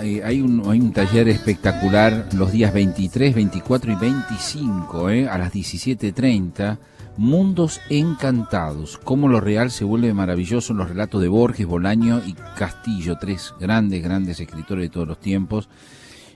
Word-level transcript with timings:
hay, 0.00 0.40
un, 0.40 0.92
taller 0.92 1.28
espectacular 1.28 2.28
los 2.34 2.50
días 2.52 2.72
23, 2.72 3.34
24 3.34 3.92
y 3.92 3.96
25 3.96 5.10
¿eh? 5.10 5.28
a 5.28 5.36
las 5.36 5.52
17.30. 5.52 6.78
Mundos 7.16 7.80
encantados, 7.90 8.96
cómo 8.96 9.26
lo 9.28 9.40
real 9.40 9.70
se 9.70 9.84
vuelve 9.84 10.14
maravilloso 10.14 10.72
en 10.72 10.78
los 10.78 10.88
relatos 10.88 11.20
de 11.20 11.28
Borges, 11.28 11.66
Bolaño 11.66 12.22
y 12.26 12.32
Castillo, 12.56 13.18
tres 13.20 13.52
grandes, 13.60 14.02
grandes 14.02 14.40
escritores 14.40 14.84
de 14.84 14.88
todos 14.88 15.06
los 15.06 15.20
tiempos, 15.20 15.68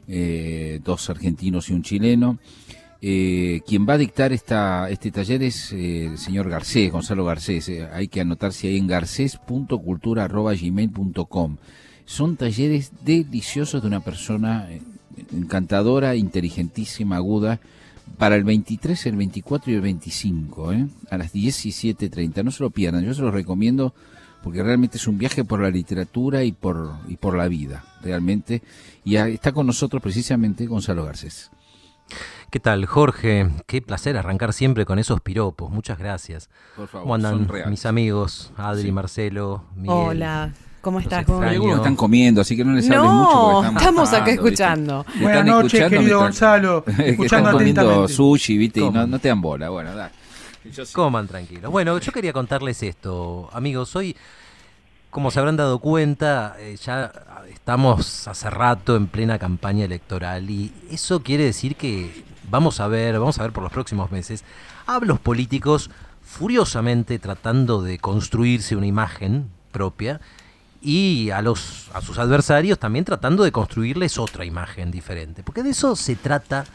eh, 0.09 0.81
dos 0.85 1.09
argentinos 1.09 1.71
y 1.71 1.73
un 1.73 1.83
chileno. 1.83 2.39
Eh, 3.01 3.63
quien 3.67 3.89
va 3.89 3.95
a 3.95 3.99
dictar 3.99 4.31
esta, 4.33 4.91
este 4.91 5.11
taller 5.11 5.43
es 5.43 5.73
eh, 5.73 6.05
el 6.07 6.19
señor 6.19 6.51
Garcés, 6.51 6.93
Gonzalo 6.93 7.25
Garcés. 7.25 7.73
hay 7.93 8.09
que 8.09 8.21
anotarse 8.21 8.69
ahí 8.69 8.77
en 8.77 8.87
garcés.cultura.gmail.com. 8.87 11.57
Son 12.05 12.37
talleres 12.37 12.93
deliciosos 13.03 13.83
de 13.83 13.89
una 13.89 14.01
persona 14.01 14.69
encantadora, 15.33 16.17
inteligentísima, 16.17 17.17
aguda, 17.17 17.61
para 18.19 18.37
el 18.37 18.45
23, 18.45 19.07
el 19.07 19.17
24 19.17 19.73
y 19.73 19.75
el 19.75 19.81
25, 19.81 20.73
¿eh? 20.73 20.87
a 21.11 21.19
las 21.19 21.35
17.30. 21.35 22.45
No 22.45 22.51
se 22.51 22.63
lo 22.63 22.71
pierdan, 22.71 23.05
yo 23.05 23.15
se 23.15 23.23
lo 23.23 23.31
recomiendo 23.31 23.95
porque 24.43 24.63
realmente 24.63 24.99
es 24.99 25.09
un 25.09 25.17
viaje 25.17 25.43
por 25.43 25.61
la 25.61 25.71
literatura 25.71 26.45
y 26.45 26.53
por, 26.53 26.93
y 27.09 27.17
por 27.17 27.35
la 27.37 27.49
vida, 27.49 27.83
realmente. 28.03 28.63
Y 29.03 29.17
está 29.17 29.53
con 29.53 29.67
nosotros 29.67 30.03
precisamente 30.03 30.67
Gonzalo 30.67 31.05
Garcés. 31.05 31.51
¿Qué 32.51 32.61
tal, 32.61 32.85
Jorge? 32.85 33.49
Qué 33.67 33.81
placer 33.81 34.19
arrancar 34.19 34.53
siempre 34.53 34.85
con 34.85 34.99
esos 34.99 35.23
piropos. 35.23 35.71
Muchas 35.71 35.99
gracias. 35.99 36.51
Por 36.77 36.89
favor, 36.89 37.05
¿Cómo 37.05 37.15
andan 37.15 37.49
mis 37.71 37.87
amigos? 37.87 38.53
Adri, 38.57 38.93
Marcelo, 38.93 39.65
Miguel. 39.75 39.91
Hola. 39.91 40.53
¿Cómo 40.85 41.01
estás? 41.01 41.27
Algunos 41.27 41.79
están 41.79 41.97
comiendo, 41.97 42.43
así 42.43 42.55
que 42.55 42.63
no 42.63 42.75
les 42.75 42.91
hables 42.91 43.11
mucho. 43.11 43.31
Porque 43.31 43.69
estamos, 43.69 43.83
estamos 43.83 44.13
acá 44.13 44.31
escuchando. 44.31 45.07
Buenas 45.19 45.47
noches, 45.47 45.89
querido 45.89 46.19
Gonzalo. 46.19 46.85
Escuchando 46.99 47.49
están 47.49 47.53
comiendo 47.53 48.07
sushi, 48.07 48.59
¿viste? 48.59 48.81
Y 48.81 48.91
no, 48.91 49.19
te 49.19 49.29
dan 49.29 49.41
bola. 49.41 49.71
Bueno, 49.71 49.95
dale. 49.95 50.13
Coman 50.93 51.27
tranquilos. 51.27 51.73
Bueno, 51.73 51.97
yo 51.99 52.13
quería 52.13 52.35
contarles 52.35 52.83
esto, 52.83 53.49
amigos. 53.55 53.97
Hoy, 53.97 54.15
como 55.09 55.31
se 55.31 55.39
habrán 55.39 55.57
dado 55.57 55.79
cuenta, 55.79 56.55
eh, 56.59 56.77
ya 56.77 57.11
estamos 57.51 58.29
hace 58.29 58.51
rato 58.51 58.95
en 58.95 59.07
plena 59.07 59.39
campaña 59.39 59.87
electoral 59.87 60.51
y 60.51 60.71
eso 60.91 61.23
quiere 61.23 61.45
decir 61.45 61.77
que 61.77 62.25
vamos 62.51 62.79
a 62.81 62.89
ver, 62.89 63.19
vamos 63.19 63.39
a 63.39 63.43
ver 63.43 63.53
por 63.53 63.63
los 63.63 63.73
próximos 63.73 64.11
meses 64.11 64.45
a 64.87 64.99
los 65.01 65.19
políticos 65.19 65.91
furiosamente 66.21 67.19
tratando 67.19 67.81
de 67.81 67.99
construirse 67.99 68.77
una 68.77 68.87
imagen 68.87 69.49
propia 69.73 70.21
y 70.85 71.31
a, 71.31 71.41
los, 71.41 71.89
a 71.95 72.03
sus 72.03 72.19
adversarios 72.19 72.79
también 72.79 73.07
tratando 73.07 73.43
de 73.43 73.51
construirles 73.51 74.19
otra 74.19 74.45
imagen 74.45 74.91
diferente. 74.91 75.43
Porque 75.43 75.63
de 75.63 75.71
eso 75.71 75.97
se 75.97 76.15
trata, 76.15 76.67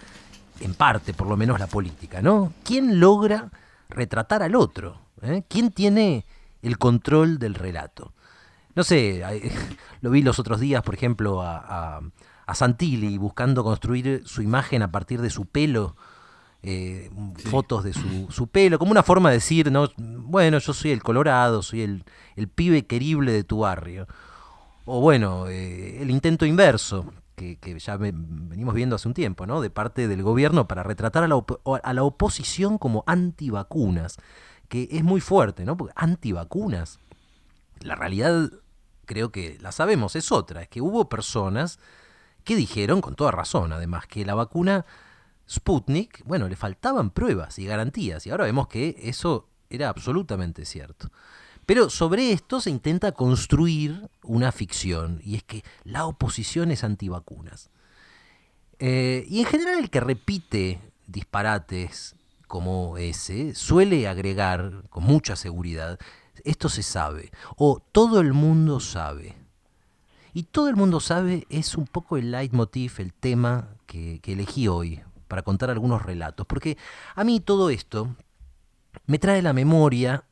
en 0.59 0.73
parte 0.73 1.13
por 1.13 1.27
lo 1.27 1.37
menos, 1.37 1.59
la 1.59 1.67
política, 1.67 2.21
¿no? 2.21 2.51
¿Quién 2.63 2.99
logra 2.99 3.49
retratar 3.87 4.41
al 4.41 4.55
otro? 4.55 4.99
¿Eh? 5.21 5.43
¿Quién 5.47 5.71
tiene 5.71 6.25
el 6.63 6.79
control 6.79 7.37
del 7.37 7.53
relato? 7.53 8.13
No 8.73 8.83
sé, 8.83 9.23
lo 10.01 10.09
vi 10.09 10.23
los 10.23 10.39
otros 10.39 10.59
días, 10.59 10.81
por 10.81 10.95
ejemplo, 10.95 11.43
a, 11.43 12.01
a 12.47 12.55
Santilli 12.55 13.19
buscando 13.19 13.63
construir 13.63 14.23
su 14.25 14.41
imagen 14.41 14.81
a 14.81 14.91
partir 14.91 15.21
de 15.21 15.29
su 15.29 15.45
pelo 15.45 15.95
eh, 16.61 17.09
fotos 17.45 17.83
de 17.83 17.93
su, 17.93 18.47
pelo, 18.47 18.79
como 18.79 18.91
una 18.91 19.03
forma 19.03 19.29
de 19.29 19.35
decir, 19.35 19.71
¿no? 19.71 19.89
bueno, 19.97 20.57
yo 20.59 20.73
soy 20.73 20.91
el 20.91 21.01
Colorado, 21.01 21.61
soy 21.61 21.81
el, 21.81 22.03
pibe 22.49 22.85
querible 22.85 23.31
de 23.31 23.43
tu 23.43 23.59
barrio. 23.59 24.07
O 24.85 25.01
bueno, 25.01 25.47
eh, 25.47 26.01
el 26.01 26.09
intento 26.09 26.45
inverso, 26.45 27.13
que, 27.35 27.79
ya 27.79 27.95
venimos 27.95 28.75
viendo 28.75 28.97
hace 28.97 29.07
un 29.07 29.13
tiempo, 29.13 29.45
¿no? 29.45 29.61
de 29.61 29.69
parte 29.69 30.07
del 30.07 30.23
gobierno 30.23 30.67
para 30.67 30.83
retratar 30.83 31.23
a 31.23 31.27
la, 31.27 31.41
a 31.83 31.93
la 31.93 32.03
oposición 32.03 32.77
como 32.77 33.03
antivacunas, 33.07 34.17
que 34.67 34.89
es 34.91 35.03
muy 35.03 35.21
fuerte, 35.21 35.65
¿no? 35.65 35.77
Porque 35.77 35.93
antivacunas, 35.95 36.99
la 37.79 37.95
realidad 37.95 38.51
creo 39.05 39.31
que 39.31 39.57
la 39.61 39.71
sabemos, 39.71 40.15
es 40.15 40.31
otra, 40.31 40.61
es 40.61 40.67
que 40.67 40.81
hubo 40.81 41.09
personas 41.09 41.79
que 42.43 42.55
dijeron, 42.55 43.01
con 43.01 43.15
toda 43.15 43.31
razón 43.31 43.73
además, 43.73 44.05
que 44.05 44.25
la 44.25 44.35
vacuna 44.35 44.85
Sputnik, 45.49 46.23
bueno, 46.25 46.47
le 46.47 46.55
faltaban 46.55 47.09
pruebas 47.09 47.57
y 47.57 47.65
garantías, 47.65 48.27
y 48.27 48.29
ahora 48.29 48.45
vemos 48.45 48.67
que 48.67 48.95
eso 49.01 49.47
era 49.69 49.89
absolutamente 49.89 50.65
cierto. 50.65 51.11
Pero 51.65 51.89
sobre 51.89 52.31
esto 52.31 52.61
se 52.61 52.69
intenta 52.69 53.11
construir 53.11 54.09
una 54.23 54.51
ficción, 54.51 55.21
y 55.23 55.35
es 55.35 55.43
que 55.43 55.63
la 55.83 56.05
oposición 56.05 56.71
es 56.71 56.83
antivacunas. 56.83 57.69
Eh, 58.77 59.25
y 59.27 59.39
en 59.39 59.45
general 59.45 59.79
el 59.79 59.89
que 59.89 59.99
repite 59.99 60.81
disparates 61.07 62.15
como 62.47 62.97
ese 62.97 63.53
suele 63.55 64.07
agregar 64.07 64.83
con 64.89 65.03
mucha 65.03 65.35
seguridad, 65.35 65.99
esto 66.43 66.69
se 66.69 66.83
sabe, 66.83 67.31
o 67.57 67.81
todo 67.91 68.19
el 68.19 68.33
mundo 68.33 68.79
sabe. 68.79 69.35
Y 70.33 70.43
todo 70.43 70.69
el 70.69 70.75
mundo 70.75 70.99
sabe 70.99 71.45
es 71.49 71.75
un 71.75 71.85
poco 71.85 72.17
el 72.17 72.31
leitmotiv, 72.31 72.93
el 72.99 73.13
tema 73.13 73.67
que 73.87 74.21
elegí 74.25 74.67
hoy 74.67 75.01
para 75.29 75.43
contar 75.43 75.69
algunos 75.69 76.01
relatos, 76.01 76.45
porque 76.45 76.77
a 77.15 77.23
mí 77.23 77.39
todo 77.39 77.69
esto 77.69 78.13
me 79.05 79.19
trae 79.19 79.39
a 79.39 79.43
la 79.43 79.53
memoria 79.53 80.25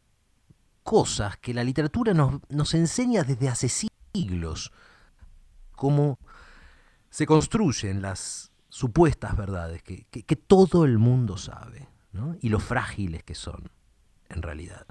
cosas 0.83 1.37
que 1.37 1.53
la 1.53 1.63
literatura 1.63 2.13
nos, 2.13 2.73
enseña 2.73 3.23
desde 3.23 3.47
hace 3.47 3.69
siglos, 3.69 4.73
cómo 5.73 6.17
se 7.09 7.25
construyen 7.25 8.01
las 8.01 8.51
supuestas 8.69 9.37
verdades 9.37 9.83
que, 9.83 10.05
que, 10.05 10.35
todo 10.35 10.83
el 10.83 10.97
mundo 10.97 11.37
sabe, 11.37 11.87
¿no? 12.11 12.35
y 12.41 12.49
lo 12.49 12.59
frágiles 12.59 13.23
que 13.23 13.35
son, 13.35 13.69
en 14.29 14.41
realidad. 14.41 14.87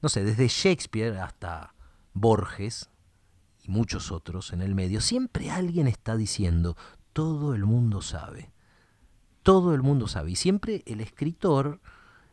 No 0.00 0.08
sé, 0.08 0.22
desde 0.22 0.48
Shakespeare 0.48 1.18
hasta 1.18 1.74
Borges 2.14 2.90
y 3.62 3.70
muchos 3.70 4.12
otros 4.12 4.52
en 4.52 4.62
el 4.62 4.74
medio, 4.74 5.00
siempre 5.00 5.50
alguien 5.50 5.88
está 5.88 6.16
diciendo, 6.16 6.76
todo 7.12 7.54
el 7.54 7.64
mundo 7.64 8.02
sabe 8.02 8.51
todo 9.42 9.74
el 9.74 9.82
mundo 9.82 10.08
sabe. 10.08 10.32
Y 10.32 10.36
siempre 10.36 10.82
el 10.86 11.00
escritor 11.00 11.80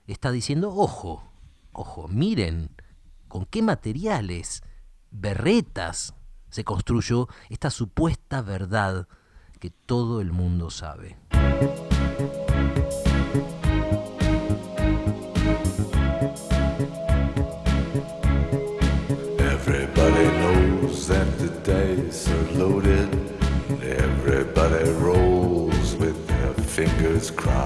está 0.07 0.31
diciendo, 0.31 0.73
ojo, 0.73 1.23
ojo, 1.71 2.07
miren 2.07 2.71
con 3.27 3.45
qué 3.45 3.61
materiales, 3.61 4.63
berretas, 5.11 6.15
se 6.49 6.63
construyó 6.63 7.27
esta 7.49 7.69
supuesta 7.69 8.41
verdad 8.41 9.07
que 9.59 9.69
todo 9.69 10.21
el 10.21 10.31
mundo 10.31 10.69
sabe. 10.69 11.17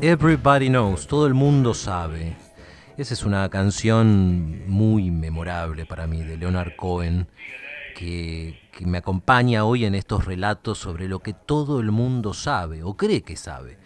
Everybody 0.00 0.68
Knows, 0.68 1.06
todo 1.06 1.26
el 1.26 1.34
mundo 1.34 1.72
sabe. 1.72 2.36
Esa 2.96 3.14
es 3.14 3.24
una 3.24 3.48
canción 3.48 4.68
muy 4.68 5.10
memorable 5.10 5.86
para 5.86 6.06
mí 6.06 6.22
de 6.22 6.36
Leonard 6.36 6.74
Cohen, 6.76 7.28
que, 7.96 8.58
me 8.80 8.98
acompaña 8.98 9.64
hoy 9.64 9.84
en 9.84 9.94
estos 9.94 10.24
relatos 10.24 10.78
sobre 10.78 11.06
lo 11.08 11.20
que 11.20 11.32
todo 11.32 11.80
el 11.80 11.92
mundo 11.92 12.34
sabe 12.34 12.82
o 12.82 12.96
cree 12.96 13.22
que 13.22 13.36
sabe. 13.36 13.78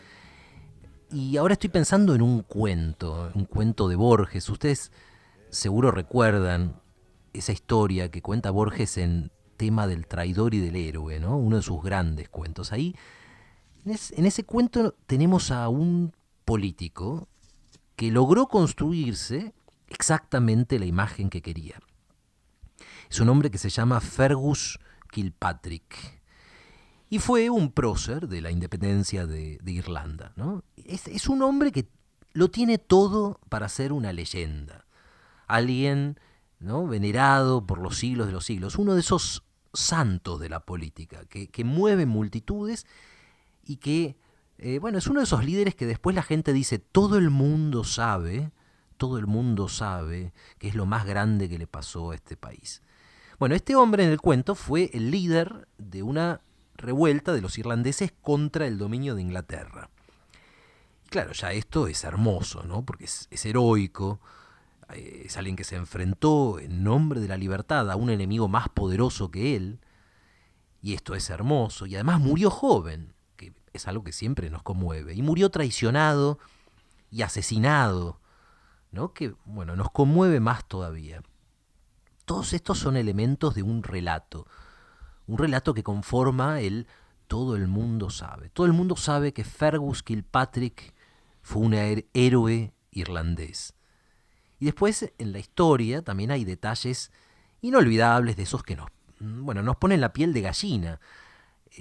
Y 1.12 1.36
ahora 1.36 1.52
estoy 1.52 1.68
pensando 1.68 2.14
en 2.14 2.22
un 2.22 2.42
cuento, 2.42 3.30
un 3.34 3.44
cuento 3.44 3.86
de 3.86 3.96
Borges. 3.96 4.48
Ustedes 4.48 4.92
seguro 5.50 5.90
recuerdan 5.90 6.80
esa 7.34 7.52
historia 7.52 8.10
que 8.10 8.22
cuenta 8.22 8.50
Borges 8.50 8.96
en 8.96 9.30
tema 9.58 9.86
del 9.86 10.06
traidor 10.06 10.54
y 10.54 10.60
del 10.60 10.76
héroe, 10.76 11.20
¿no? 11.20 11.36
Uno 11.36 11.56
de 11.56 11.62
sus 11.62 11.82
grandes 11.82 12.30
cuentos. 12.30 12.72
Ahí 12.72 12.96
en 13.90 14.26
ese 14.26 14.44
cuento 14.44 14.94
tenemos 15.06 15.50
a 15.50 15.68
un 15.68 16.12
político 16.44 17.28
que 17.96 18.10
logró 18.10 18.46
construirse 18.46 19.52
exactamente 19.88 20.78
la 20.78 20.86
imagen 20.86 21.30
que 21.30 21.42
quería. 21.42 21.80
Es 23.10 23.20
un 23.20 23.28
hombre 23.28 23.50
que 23.50 23.58
se 23.58 23.70
llama 23.70 24.00
Fergus 24.00 24.78
Kilpatrick. 25.10 26.22
y 27.10 27.18
fue 27.18 27.48
un 27.48 27.72
prócer 27.72 28.28
de 28.28 28.42
la 28.42 28.50
independencia 28.50 29.26
de, 29.26 29.58
Irlanda. 29.66 30.32
¿no? 30.36 30.62
Es, 30.76 31.28
un 31.28 31.42
hombre 31.42 31.72
que 31.72 31.88
lo 32.34 32.50
tiene 32.50 32.78
todo 32.78 33.40
para 33.48 33.68
ser 33.68 33.92
una 33.92 34.12
leyenda. 34.12 34.86
Alguien 35.46 36.20
¿no? 36.60 36.86
venerado 36.86 37.66
por 37.66 37.78
los 37.78 37.96
siglos 37.96 38.26
de 38.26 38.32
los 38.32 38.44
siglos. 38.44 38.76
Uno 38.76 38.94
de 38.94 39.00
esos 39.00 39.42
santos 39.72 40.38
de 40.38 40.50
la 40.50 40.60
política, 40.60 41.24
que, 41.26 41.48
que 41.48 41.64
mueve 41.64 42.04
multitudes 42.04 42.86
y 43.68 43.76
que, 43.76 44.16
eh, 44.56 44.78
bueno, 44.80 44.98
es 44.98 45.06
uno 45.06 45.20
de 45.20 45.24
esos 45.24 45.44
líderes 45.44 45.74
que 45.74 45.86
después 45.86 46.16
la 46.16 46.22
gente 46.22 46.54
dice, 46.54 46.78
todo 46.78 47.18
el 47.18 47.28
mundo 47.28 47.84
sabe, 47.84 48.50
todo 48.96 49.18
el 49.18 49.26
mundo 49.26 49.68
sabe 49.68 50.32
que 50.58 50.68
es 50.68 50.74
lo 50.74 50.86
más 50.86 51.04
grande 51.04 51.50
que 51.50 51.58
le 51.58 51.66
pasó 51.66 52.10
a 52.10 52.14
este 52.14 52.36
país. 52.36 52.82
Bueno, 53.38 53.54
este 53.54 53.76
hombre 53.76 54.04
en 54.04 54.10
el 54.10 54.20
cuento 54.20 54.54
fue 54.54 54.90
el 54.94 55.10
líder 55.10 55.68
de 55.76 56.02
una 56.02 56.40
revuelta 56.76 57.34
de 57.34 57.42
los 57.42 57.58
irlandeses 57.58 58.10
contra 58.22 58.66
el 58.66 58.78
dominio 58.78 59.14
de 59.14 59.20
Inglaterra. 59.20 59.90
Y 61.04 61.10
claro, 61.10 61.32
ya 61.32 61.52
esto 61.52 61.86
es 61.86 62.02
hermoso, 62.02 62.62
¿no? 62.62 62.86
Porque 62.86 63.04
es, 63.04 63.46
heroico, 63.46 64.18
eh, 64.94 65.24
es 65.26 65.36
alguien 65.36 65.56
que 65.56 65.64
se 65.64 65.76
enfrentó 65.76 66.58
en 66.58 66.82
nombre 66.82 67.20
de 67.20 67.28
la 67.28 67.36
libertad 67.36 67.90
a 67.90 67.96
un 67.96 68.08
enemigo 68.08 68.48
más 68.48 68.70
poderoso 68.70 69.30
que 69.30 69.56
él, 69.56 69.78
y 70.80 70.94
esto 70.94 71.14
es 71.14 71.28
hermoso, 71.28 71.84
y 71.84 71.96
además 71.96 72.18
murió 72.20 72.50
joven, 72.50 73.12
es 73.72 73.88
algo 73.88 74.04
que 74.04 74.12
siempre 74.12 74.50
nos 74.50 74.62
conmueve, 74.62 75.14
y 75.14 75.22
murió 75.22 75.50
traicionado 75.50 76.38
y 77.10 77.22
asesinado, 77.22 78.20
¿no? 78.90 79.12
Que, 79.12 79.34
bueno, 79.44 79.76
nos 79.76 79.90
conmueve 79.90 80.40
más 80.40 80.66
todavía. 80.66 81.22
Todos 82.24 82.52
estos 82.52 82.78
son 82.78 82.96
elementos 82.96 83.54
de 83.54 83.62
un 83.62 83.82
relato, 83.82 84.46
un 85.26 85.38
relato 85.38 85.74
que 85.74 85.82
conforma 85.82 86.60
el 86.60 86.86
todo 87.28 87.56
el 87.56 87.68
mundo 87.68 88.10
sabe. 88.10 88.48
Todo 88.48 88.66
el 88.66 88.72
mundo 88.72 88.96
sabe 88.96 89.32
que 89.32 89.44
Fergus 89.44 90.02
Kilpatrick 90.02 90.94
fue 91.42 91.62
un 91.62 91.74
héroe 91.74 92.72
irlandés. 92.90 93.74
Y 94.58 94.64
después 94.64 95.12
en 95.18 95.32
la 95.32 95.38
historia 95.38 96.02
también 96.02 96.30
hay 96.30 96.44
detalles 96.44 97.12
inolvidables 97.60 98.36
de 98.36 98.42
esos 98.42 98.62
que 98.62 98.76
nos, 98.76 98.88
bueno, 99.20 99.62
nos 99.62 99.76
ponen 99.76 100.00
la 100.00 100.12
piel 100.12 100.32
de 100.32 100.40
gallina. 100.40 101.00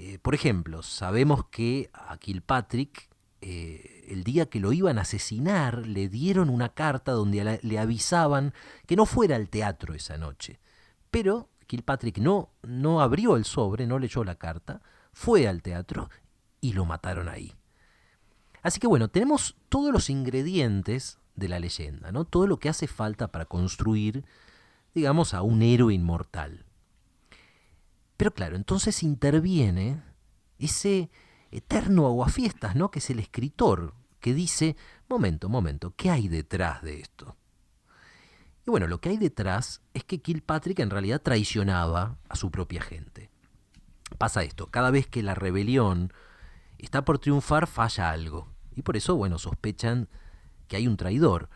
Eh, 0.00 0.20
por 0.20 0.32
ejemplo, 0.32 0.84
sabemos 0.84 1.46
que 1.46 1.90
a 1.92 2.16
Kilpatrick 2.18 3.08
eh, 3.40 4.04
el 4.08 4.22
día 4.22 4.46
que 4.46 4.60
lo 4.60 4.72
iban 4.72 4.96
a 4.96 5.00
asesinar 5.00 5.88
le 5.88 6.08
dieron 6.08 6.50
una 6.50 6.68
carta 6.68 7.10
donde 7.10 7.58
le 7.60 7.78
avisaban 7.80 8.54
que 8.86 8.94
no 8.94 9.06
fuera 9.06 9.34
al 9.34 9.48
teatro 9.48 9.94
esa 9.94 10.16
noche. 10.16 10.60
Pero 11.10 11.50
Kilpatrick 11.66 12.18
no, 12.18 12.52
no 12.62 13.00
abrió 13.00 13.34
el 13.34 13.44
sobre, 13.44 13.88
no 13.88 13.98
leyó 13.98 14.22
la 14.22 14.36
carta, 14.36 14.82
fue 15.12 15.48
al 15.48 15.62
teatro 15.62 16.10
y 16.60 16.74
lo 16.74 16.84
mataron 16.84 17.28
ahí. 17.28 17.56
Así 18.62 18.78
que 18.78 18.86
bueno, 18.86 19.08
tenemos 19.08 19.56
todos 19.68 19.92
los 19.92 20.10
ingredientes 20.10 21.18
de 21.34 21.48
la 21.48 21.58
leyenda, 21.58 22.12
¿no? 22.12 22.24
Todo 22.24 22.46
lo 22.46 22.60
que 22.60 22.68
hace 22.68 22.86
falta 22.86 23.32
para 23.32 23.46
construir, 23.46 24.24
digamos, 24.94 25.34
a 25.34 25.42
un 25.42 25.60
héroe 25.62 25.92
inmortal. 25.92 26.67
Pero 28.18 28.34
claro, 28.34 28.56
entonces 28.56 29.04
interviene 29.04 30.02
ese 30.58 31.08
eterno 31.52 32.04
aguafiestas, 32.06 32.74
¿no? 32.74 32.90
Que 32.90 32.98
es 32.98 33.08
el 33.10 33.20
escritor, 33.20 33.94
que 34.18 34.34
dice, 34.34 34.76
momento, 35.08 35.48
momento, 35.48 35.94
¿qué 35.96 36.10
hay 36.10 36.26
detrás 36.26 36.82
de 36.82 36.98
esto? 36.98 37.36
Y 38.66 38.70
bueno, 38.70 38.88
lo 38.88 39.00
que 39.00 39.10
hay 39.10 39.18
detrás 39.18 39.82
es 39.94 40.02
que 40.02 40.20
Kilpatrick 40.20 40.80
en 40.80 40.90
realidad 40.90 41.22
traicionaba 41.22 42.18
a 42.28 42.34
su 42.34 42.50
propia 42.50 42.82
gente. 42.82 43.30
Pasa 44.18 44.42
esto, 44.42 44.66
cada 44.66 44.90
vez 44.90 45.06
que 45.06 45.22
la 45.22 45.36
rebelión 45.36 46.12
está 46.76 47.04
por 47.04 47.20
triunfar 47.20 47.68
falla 47.68 48.10
algo. 48.10 48.48
Y 48.74 48.82
por 48.82 48.96
eso, 48.96 49.14
bueno, 49.14 49.38
sospechan 49.38 50.08
que 50.66 50.74
hay 50.74 50.88
un 50.88 50.96
traidor. 50.96 51.48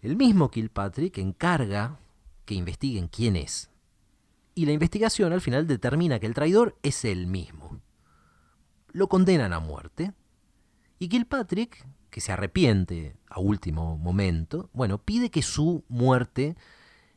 El 0.00 0.16
mismo 0.16 0.50
Kilpatrick 0.50 1.18
encarga 1.18 1.98
que 2.46 2.54
investiguen 2.54 3.08
quién 3.08 3.36
es. 3.36 3.69
Y 4.54 4.66
la 4.66 4.72
investigación 4.72 5.32
al 5.32 5.40
final 5.40 5.66
determina 5.66 6.18
que 6.18 6.26
el 6.26 6.34
traidor 6.34 6.76
es 6.82 7.04
él 7.04 7.26
mismo. 7.26 7.80
Lo 8.92 9.08
condenan 9.08 9.52
a 9.52 9.60
muerte. 9.60 10.12
Y 10.98 11.08
Kilpatrick 11.08 11.86
que 12.10 12.20
se 12.20 12.32
arrepiente 12.32 13.16
a 13.28 13.40
último 13.40 13.96
momento, 13.96 14.68
bueno, 14.72 14.98
pide 14.98 15.30
que 15.30 15.42
su 15.42 15.84
muerte 15.88 16.56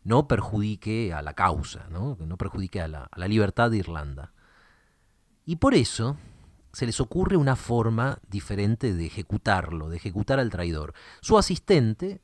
no 0.03 0.27
perjudique 0.27 1.13
a 1.13 1.21
la 1.21 1.33
causa, 1.33 1.87
¿no? 1.89 2.17
que 2.17 2.25
no 2.25 2.37
perjudique 2.37 2.79
a 2.79 2.87
la, 2.87 3.09
a 3.11 3.19
la 3.19 3.27
libertad 3.27 3.71
de 3.71 3.77
Irlanda. 3.77 4.31
Y 5.45 5.57
por 5.57 5.73
eso 5.73 6.17
se 6.71 6.85
les 6.85 6.99
ocurre 7.01 7.37
una 7.37 7.55
forma 7.55 8.19
diferente 8.29 8.93
de 8.93 9.05
ejecutarlo, 9.05 9.89
de 9.89 9.97
ejecutar 9.97 10.39
al 10.39 10.49
traidor. 10.49 10.93
Su 11.21 11.37
asistente, 11.37 12.21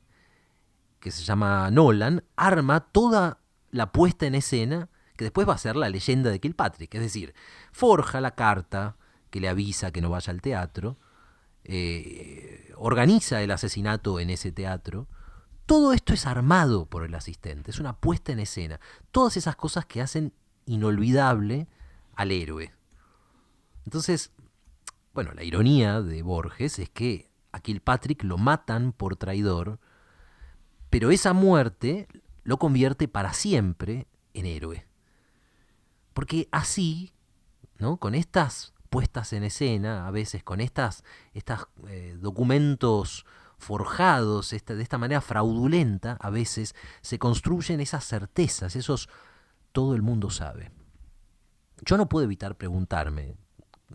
que 1.00 1.10
se 1.10 1.24
llama 1.24 1.70
Nolan, 1.70 2.24
arma 2.36 2.80
toda 2.80 3.40
la 3.70 3.92
puesta 3.92 4.26
en 4.26 4.34
escena 4.34 4.88
que 5.20 5.26
después 5.26 5.46
va 5.46 5.52
a 5.52 5.58
ser 5.58 5.76
la 5.76 5.90
leyenda 5.90 6.30
de 6.30 6.40
Kilpatrick, 6.40 6.94
es 6.94 7.02
decir, 7.02 7.34
forja 7.72 8.22
la 8.22 8.34
carta 8.34 8.96
que 9.28 9.38
le 9.38 9.50
avisa 9.50 9.90
que 9.90 10.00
no 10.00 10.08
vaya 10.08 10.30
al 10.30 10.40
teatro, 10.40 10.96
eh, 11.64 12.72
organiza 12.78 13.42
el 13.42 13.50
asesinato 13.50 14.18
en 14.18 14.30
ese 14.30 14.50
teatro, 14.50 15.08
todo 15.66 15.92
esto 15.92 16.14
es 16.14 16.24
armado 16.24 16.86
por 16.86 17.04
el 17.04 17.14
asistente, 17.14 17.70
es 17.70 17.80
una 17.80 17.98
puesta 17.98 18.32
en 18.32 18.38
escena. 18.38 18.80
Todas 19.10 19.36
esas 19.36 19.56
cosas 19.56 19.84
que 19.84 20.00
hacen 20.00 20.32
inolvidable 20.64 21.68
al 22.14 22.32
héroe. 22.32 22.72
Entonces, 23.84 24.32
bueno, 25.12 25.32
la 25.34 25.44
ironía 25.44 26.00
de 26.00 26.22
Borges 26.22 26.78
es 26.78 26.88
que 26.88 27.28
a 27.52 27.60
Kilpatrick 27.60 28.24
lo 28.24 28.38
matan 28.38 28.92
por 28.92 29.16
traidor, 29.16 29.80
pero 30.88 31.10
esa 31.10 31.34
muerte 31.34 32.08
lo 32.42 32.56
convierte 32.56 33.06
para 33.06 33.34
siempre 33.34 34.06
en 34.32 34.46
héroe. 34.46 34.89
Porque 36.12 36.48
así, 36.50 37.12
¿no? 37.78 37.96
Con 37.96 38.14
estas 38.14 38.74
puestas 38.90 39.32
en 39.32 39.44
escena, 39.44 40.06
a 40.06 40.10
veces 40.10 40.42
con 40.42 40.60
estas, 40.60 41.04
estos 41.32 41.68
eh, 41.88 42.16
documentos 42.20 43.24
forjados 43.56 44.50
de 44.50 44.82
esta 44.82 44.98
manera 44.98 45.20
fraudulenta, 45.20 46.16
a 46.20 46.30
veces 46.30 46.74
se 47.02 47.18
construyen 47.18 47.80
esas 47.80 48.04
certezas, 48.04 48.74
esos 48.74 49.08
todo 49.72 49.94
el 49.94 50.02
mundo 50.02 50.30
sabe. 50.30 50.72
Yo 51.84 51.96
no 51.96 52.08
puedo 52.08 52.24
evitar 52.24 52.56
preguntarme, 52.56 53.36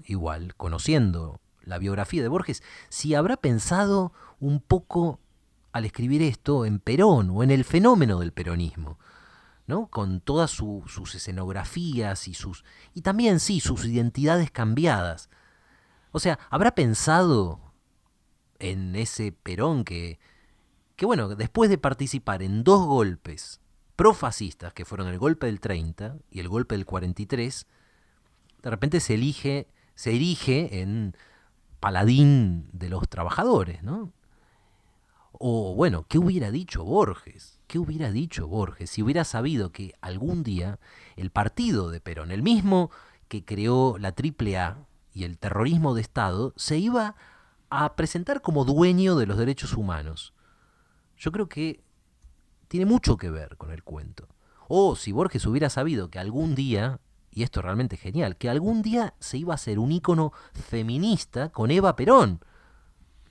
igual, 0.05 0.55
conociendo 0.55 1.41
la 1.61 1.77
biografía 1.77 2.21
de 2.21 2.27
Borges, 2.27 2.63
si 2.89 3.15
habrá 3.15 3.37
pensado 3.37 4.13
un 4.39 4.59
poco 4.59 5.19
al 5.71 5.85
escribir 5.85 6.21
esto 6.21 6.65
en 6.65 6.79
Perón 6.79 7.31
o 7.31 7.43
en 7.43 7.51
el 7.51 7.65
fenómeno 7.65 8.19
del 8.19 8.31
peronismo. 8.31 8.97
¿No? 9.67 9.87
con 9.87 10.19
todas 10.21 10.51
sus 10.51 11.15
escenografías 11.15 12.27
y 12.27 12.33
sus 12.33 12.63
y 12.93 13.01
también 13.01 13.39
sí 13.39 13.59
sus 13.59 13.85
identidades 13.85 14.51
cambiadas. 14.51 15.29
O 16.11 16.19
sea, 16.19 16.39
habrá 16.49 16.75
pensado 16.75 17.73
en 18.59 18.95
ese 18.95 19.31
Perón 19.31 19.83
que 19.83 20.19
que 20.95 21.05
bueno, 21.05 21.35
después 21.35 21.69
de 21.69 21.77
participar 21.77 22.41
en 22.41 22.63
dos 22.63 22.85
golpes 22.85 23.59
profascistas, 23.95 24.73
que 24.73 24.85
fueron 24.85 25.07
el 25.07 25.19
golpe 25.19 25.47
del 25.47 25.59
30 25.59 26.17
y 26.31 26.39
el 26.39 26.47
golpe 26.47 26.75
del 26.75 26.85
43, 26.85 27.67
de 28.61 28.69
repente 28.69 28.99
se 28.99 29.15
elige 29.15 29.67
se 29.95 30.13
erige 30.13 30.81
en 30.81 31.15
paladín 31.79 32.69
de 32.73 32.89
los 32.89 33.07
trabajadores, 33.09 33.83
¿no? 33.83 34.11
O 35.31 35.75
bueno, 35.75 36.05
¿qué 36.07 36.17
hubiera 36.17 36.51
dicho 36.51 36.83
Borges? 36.83 37.54
¿Qué 37.67 37.79
hubiera 37.79 38.11
dicho 38.11 38.47
Borges 38.47 38.89
si 38.89 39.01
hubiera 39.01 39.23
sabido 39.23 39.71
que 39.71 39.93
algún 40.01 40.43
día 40.43 40.79
el 41.15 41.31
partido 41.31 41.89
de 41.89 41.99
Perón, 41.99 42.31
el 42.31 42.43
mismo 42.43 42.91
que 43.27 43.43
creó 43.43 43.97
la 43.97 44.09
AAA 44.09 44.85
y 45.13 45.23
el 45.23 45.37
terrorismo 45.37 45.95
de 45.95 46.01
Estado, 46.01 46.53
se 46.55 46.77
iba 46.77 47.15
a 47.69 47.95
presentar 47.95 48.41
como 48.41 48.65
dueño 48.65 49.15
de 49.15 49.25
los 49.25 49.37
derechos 49.37 49.73
humanos? 49.73 50.33
Yo 51.17 51.31
creo 51.31 51.49
que 51.49 51.83
tiene 52.67 52.85
mucho 52.85 53.17
que 53.17 53.29
ver 53.29 53.57
con 53.57 53.71
el 53.71 53.83
cuento. 53.83 54.27
O 54.67 54.95
si 54.95 55.11
Borges 55.11 55.45
hubiera 55.45 55.69
sabido 55.69 56.09
que 56.09 56.19
algún 56.19 56.55
día, 56.55 56.99
y 57.31 57.43
esto 57.43 57.59
es 57.59 57.65
realmente 57.65 57.97
genial, 57.97 58.37
que 58.37 58.49
algún 58.49 58.81
día 58.81 59.15
se 59.19 59.37
iba 59.37 59.53
a 59.53 59.55
hacer 59.55 59.79
un 59.79 59.91
ícono 59.91 60.33
feminista 60.53 61.49
con 61.49 61.71
Eva 61.71 61.95
Perón 61.95 62.41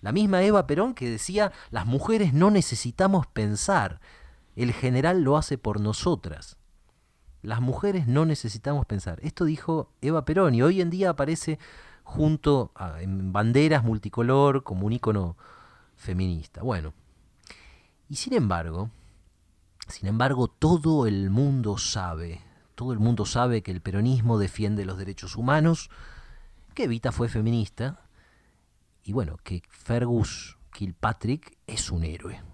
la 0.05 0.12
misma 0.12 0.43
Eva 0.43 0.67
Perón 0.67 0.93
que 0.93 1.09
decía, 1.09 1.50
las 1.71 1.87
mujeres 1.87 2.35
no 2.35 2.50
necesitamos 2.50 3.26
pensar, 3.26 4.03
el 4.56 4.73
general 4.73 5.23
lo 5.23 5.37
hace 5.37 5.58
por 5.58 5.80
nosotras. 5.80 6.56
Las 7.42 7.61
mujeres 7.61 8.06
no 8.06 8.25
necesitamos 8.25 8.87
pensar. 8.87 9.18
Esto 9.23 9.44
dijo 9.44 9.90
Eva 10.00 10.25
Perón 10.25 10.54
y 10.54 10.62
hoy 10.62 10.80
en 10.80 10.90
día 10.90 11.11
aparece 11.11 11.58
junto 12.02 12.73
a, 12.75 13.02
en 13.02 13.32
banderas 13.32 13.84
multicolor 13.84 14.62
como 14.62 14.87
un 14.87 14.92
ícono 14.92 15.37
feminista. 15.96 16.62
Bueno, 16.62 16.94
y 18.08 18.16
sin 18.16 18.34
embargo, 18.34 18.90
sin 19.88 20.08
embargo, 20.08 20.49
todo 20.49 21.06
el 21.06 21.30
mundo 21.30 21.76
sabe, 21.78 22.40
todo 22.75 22.92
el 22.92 22.99
mundo 22.99 23.26
sabe 23.26 23.62
que 23.62 23.70
el 23.70 23.80
peronismo 23.80 24.38
defiende 24.38 24.84
los 24.84 24.99
derechos 24.99 25.37
humanos, 25.37 25.90
que 26.75 26.84
Evita 26.84 27.12
fue 27.12 27.28
feminista, 27.28 28.00
y 29.02 29.12
bueno, 29.12 29.38
que 29.42 29.62
Fergus 29.68 30.56
Kilpatrick 30.73 31.58
es 31.66 31.90
un 31.90 32.04
héroe. 32.04 32.53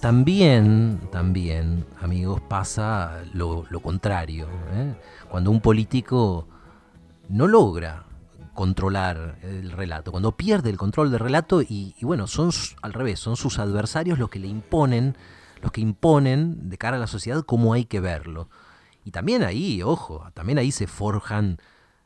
También, 0.00 1.00
también, 1.12 1.86
amigos, 2.00 2.40
pasa 2.40 3.22
lo, 3.32 3.64
contrario. 3.82 4.48
¿eh? 4.72 4.94
Cuando 5.30 5.50
un 5.50 5.60
político 5.60 6.48
no 7.28 7.46
logra 7.46 8.06
controlar 8.54 9.38
el 9.42 9.70
relato, 9.70 10.10
cuando 10.10 10.36
pierde 10.36 10.70
el 10.70 10.76
control 10.76 11.10
del 11.10 11.20
relato 11.20 11.62
y, 11.62 11.94
y, 11.98 12.04
bueno, 12.04 12.26
son 12.26 12.50
al 12.82 12.92
revés, 12.92 13.20
son 13.20 13.36
sus 13.36 13.58
adversarios 13.58 14.18
los 14.18 14.30
que 14.30 14.38
le 14.38 14.48
imponen, 14.48 15.16
los 15.62 15.70
que 15.72 15.80
imponen 15.80 16.68
de 16.68 16.78
cara 16.78 16.96
a 16.96 17.00
la 17.00 17.06
sociedad 17.06 17.44
cómo 17.44 17.74
hay 17.74 17.84
que 17.84 18.00
verlo. 18.00 18.48
Y 19.04 19.12
también 19.12 19.42
ahí, 19.42 19.82
ojo, 19.82 20.30
también 20.34 20.58
ahí 20.58 20.72
se 20.72 20.86
forjan 20.86 21.58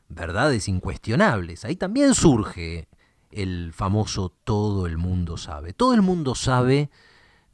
verdades 0.07 0.67
incuestionables, 0.67 1.65
ahí 1.65 1.75
también 1.75 2.13
surge 2.13 2.87
el 3.31 3.73
famoso 3.73 4.31
todo 4.43 4.85
el 4.85 4.97
mundo 4.97 5.37
sabe. 5.37 5.73
Todo 5.73 5.93
el 5.93 6.01
mundo 6.01 6.35
sabe, 6.35 6.89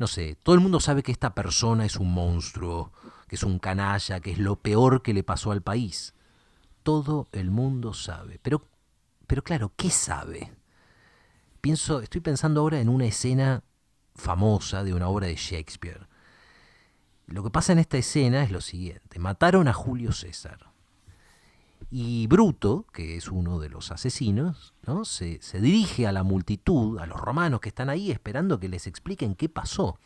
no 0.01 0.07
sé, 0.07 0.35
todo 0.41 0.55
el 0.55 0.61
mundo 0.61 0.79
sabe 0.79 1.03
que 1.03 1.11
esta 1.11 1.35
persona 1.35 1.85
es 1.85 1.95
un 1.95 2.11
monstruo, 2.11 2.91
que 3.27 3.35
es 3.35 3.43
un 3.43 3.59
canalla, 3.59 4.19
que 4.19 4.31
es 4.31 4.39
lo 4.39 4.55
peor 4.55 5.03
que 5.03 5.13
le 5.13 5.21
pasó 5.21 5.51
al 5.51 5.61
país. 5.61 6.15
Todo 6.81 7.29
el 7.33 7.51
mundo 7.51 7.93
sabe. 7.93 8.39
Pero, 8.41 8.67
pero 9.27 9.43
claro, 9.43 9.73
¿qué 9.77 9.91
sabe? 9.91 10.51
Pienso, 11.61 12.01
estoy 12.01 12.19
pensando 12.19 12.61
ahora 12.61 12.79
en 12.79 12.89
una 12.89 13.05
escena 13.05 13.63
famosa 14.15 14.83
de 14.83 14.95
una 14.95 15.07
obra 15.07 15.27
de 15.27 15.35
Shakespeare. 15.35 16.07
Lo 17.27 17.43
que 17.43 17.51
pasa 17.51 17.71
en 17.71 17.77
esta 17.77 17.99
escena 17.99 18.41
es 18.41 18.49
lo 18.49 18.59
siguiente. 18.59 19.19
Mataron 19.19 19.67
a 19.67 19.73
Julio 19.73 20.13
César. 20.13 20.70
Y 21.89 22.27
Bruto, 22.27 22.85
que 22.93 23.17
es 23.17 23.29
uno 23.29 23.59
de 23.59 23.69
los 23.69 23.91
asesinos, 23.91 24.73
¿no? 24.85 25.03
se, 25.03 25.41
se 25.41 25.59
dirige 25.59 26.07
a 26.07 26.11
la 26.11 26.23
multitud, 26.23 26.99
a 26.99 27.05
los 27.05 27.19
romanos 27.19 27.59
que 27.59 27.69
están 27.69 27.89
ahí 27.89 28.11
esperando 28.11 28.59
que 28.59 28.69
les 28.69 28.87
expliquen 28.87 29.35
qué 29.35 29.49
pasó. 29.49 29.97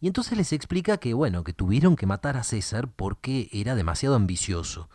Y 0.00 0.08
entonces 0.08 0.36
les 0.36 0.52
explica 0.52 0.98
que, 0.98 1.14
bueno, 1.14 1.44
que 1.44 1.52
tuvieron 1.52 1.96
que 1.96 2.06
matar 2.06 2.36
a 2.36 2.42
César 2.42 2.88
porque 2.94 3.48
era 3.52 3.74
demasiado 3.74 4.14
ambicioso 4.14 4.90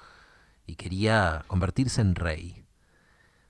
y 0.67 0.75
quería 0.75 1.43
convertirse 1.47 2.01
en 2.01 2.15
rey. 2.15 2.63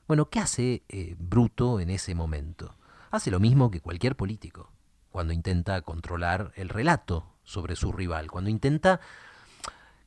Bueno, 0.08 0.30
¿qué 0.30 0.40
hace 0.40 0.84
eh, 0.90 1.16
Bruto 1.20 1.80
en 1.80 1.90
ese 1.90 2.16
momento? 2.16 2.76
Hace 3.12 3.32
lo 3.32 3.40
mismo 3.40 3.72
que 3.72 3.82
cualquier 3.82 4.16
político, 4.16 4.72
cuando 5.12 5.34
intenta 5.34 5.82
controlar 5.82 6.54
el 6.56 6.70
relato 6.70 7.36
sobre 7.44 7.76
su 7.76 7.92
rival, 7.92 8.32
cuando 8.32 8.50
intenta 8.50 9.02